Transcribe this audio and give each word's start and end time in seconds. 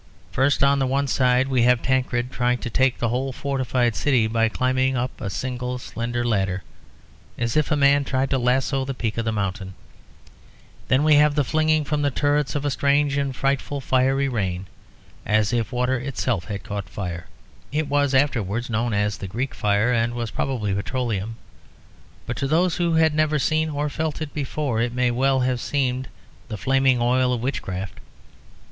First, 0.31 0.63
on 0.63 0.79
the 0.79 0.87
one 0.87 1.05
side, 1.05 1.47
we 1.47 1.61
have 1.61 1.83
Tancred 1.83 2.31
trying 2.31 2.57
to 2.61 2.71
take 2.71 2.97
the 2.97 3.09
whole 3.09 3.31
fortified 3.31 3.95
city 3.95 4.25
by 4.25 4.49
climbing 4.49 4.97
up 4.97 5.21
a 5.21 5.29
single 5.29 5.77
slender 5.77 6.25
ladder, 6.25 6.63
as 7.37 7.55
if 7.55 7.69
a 7.69 7.75
man 7.75 8.03
tried 8.03 8.31
to 8.31 8.39
lasso 8.39 8.83
the 8.83 8.95
peak 8.95 9.19
of 9.19 9.27
a 9.27 9.31
mountain. 9.31 9.75
Then 10.87 11.03
we 11.03 11.13
have 11.17 11.35
the 11.35 11.43
flinging 11.43 11.83
from 11.83 12.01
the 12.01 12.09
turrets 12.09 12.55
of 12.55 12.65
a 12.65 12.71
strange 12.71 13.15
and 13.15 13.35
frightful 13.35 13.79
fiery 13.79 14.27
rain, 14.27 14.65
as 15.23 15.53
if 15.53 15.71
water 15.71 15.99
itself 15.99 16.45
had 16.45 16.63
caught 16.63 16.89
fire. 16.89 17.27
It 17.71 17.87
was 17.87 18.15
afterwards 18.15 18.71
known 18.71 18.95
as 18.95 19.17
the 19.19 19.27
Greek 19.27 19.53
Fire 19.53 19.93
and 19.93 20.15
was 20.15 20.31
probably 20.31 20.73
petroleum; 20.73 21.35
but 22.25 22.37
to 22.37 22.47
those 22.47 22.77
who 22.77 22.93
had 22.95 23.13
never 23.13 23.37
seen 23.37 23.69
(or 23.69 23.87
felt) 23.87 24.19
it 24.19 24.33
before 24.33 24.81
it 24.81 24.93
may 24.93 25.11
well 25.11 25.41
have 25.41 25.61
seemed 25.61 26.07
the 26.47 26.57
flaming 26.57 26.99
oil 26.99 27.31
of 27.31 27.41
witchcraft. 27.41 27.99